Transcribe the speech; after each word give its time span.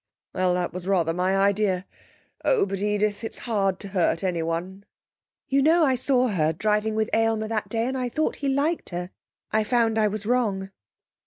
'Well, 0.33 0.55
that 0.55 0.73
was 0.73 0.87
rather 0.87 1.13
my 1.13 1.37
idea. 1.37 1.85
Oh, 2.43 2.65
but, 2.65 2.79
Edith, 2.81 3.23
it's 3.23 3.37
hard 3.37 3.79
to 3.81 3.89
hurt 3.89 4.23
anyone.' 4.23 4.83
'You 5.47 5.61
know 5.61 5.85
I 5.85 5.93
saw 5.93 6.29
her 6.29 6.53
driving 6.53 6.95
with 6.95 7.11
Aylmer 7.13 7.47
that 7.47 7.69
day, 7.69 7.85
and 7.85 7.95
I 7.95 8.09
thought 8.09 8.37
he 8.37 8.49
liked 8.49 8.89
her. 8.89 9.11
I 9.51 9.63
found 9.63 9.99
I 9.99 10.07
was 10.07 10.25
wrong.' 10.25 10.71